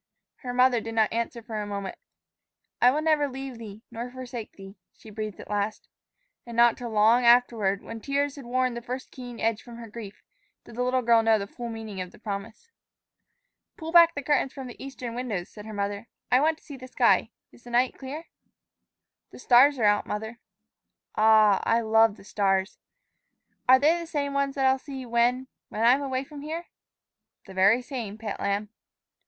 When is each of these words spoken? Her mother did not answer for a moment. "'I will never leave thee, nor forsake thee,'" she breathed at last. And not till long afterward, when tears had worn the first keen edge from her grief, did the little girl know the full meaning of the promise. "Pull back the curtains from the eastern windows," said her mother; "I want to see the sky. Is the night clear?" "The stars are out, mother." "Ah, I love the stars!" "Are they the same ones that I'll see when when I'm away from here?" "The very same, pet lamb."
Her 0.37 0.51
mother 0.51 0.81
did 0.81 0.95
not 0.95 1.13
answer 1.13 1.43
for 1.43 1.61
a 1.61 1.67
moment. 1.67 1.95
"'I 2.81 2.89
will 2.89 3.01
never 3.03 3.27
leave 3.27 3.59
thee, 3.59 3.83
nor 3.91 4.09
forsake 4.09 4.53
thee,'" 4.53 4.75
she 4.95 5.11
breathed 5.11 5.39
at 5.39 5.47
last. 5.47 5.87
And 6.43 6.57
not 6.57 6.75
till 6.75 6.89
long 6.89 7.23
afterward, 7.23 7.83
when 7.83 8.01
tears 8.01 8.35
had 8.35 8.45
worn 8.45 8.73
the 8.73 8.81
first 8.81 9.11
keen 9.11 9.39
edge 9.39 9.61
from 9.61 9.77
her 9.77 9.87
grief, 9.87 10.23
did 10.65 10.73
the 10.75 10.81
little 10.81 11.03
girl 11.03 11.21
know 11.21 11.37
the 11.37 11.45
full 11.45 11.69
meaning 11.69 12.01
of 12.01 12.09
the 12.11 12.17
promise. 12.17 12.71
"Pull 13.77 13.91
back 13.91 14.15
the 14.15 14.23
curtains 14.23 14.53
from 14.53 14.65
the 14.65 14.83
eastern 14.83 15.13
windows," 15.13 15.49
said 15.49 15.67
her 15.67 15.71
mother; 15.73 16.07
"I 16.31 16.39
want 16.39 16.57
to 16.57 16.63
see 16.63 16.77
the 16.77 16.87
sky. 16.87 17.29
Is 17.51 17.63
the 17.65 17.69
night 17.69 17.95
clear?" 17.99 18.25
"The 19.29 19.37
stars 19.37 19.77
are 19.77 19.83
out, 19.83 20.07
mother." 20.07 20.39
"Ah, 21.15 21.59
I 21.63 21.81
love 21.81 22.17
the 22.17 22.23
stars!" 22.23 22.79
"Are 23.69 23.77
they 23.77 23.99
the 23.99 24.07
same 24.07 24.33
ones 24.33 24.55
that 24.55 24.65
I'll 24.65 24.79
see 24.79 25.05
when 25.05 25.45
when 25.69 25.83
I'm 25.83 26.01
away 26.01 26.23
from 26.23 26.41
here?" 26.41 26.65
"The 27.45 27.53
very 27.53 27.83
same, 27.83 28.17
pet 28.17 28.39
lamb." 28.39 28.69